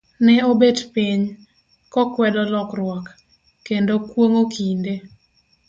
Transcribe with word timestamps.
Ne 0.25 0.35
obet 0.51 0.77
piny, 0.93 1.21
kokwedo 1.93 2.41
lokruok, 2.53 3.05
kendo 3.65 3.93
kuong'o 4.09 4.43
kinde. 4.53 4.93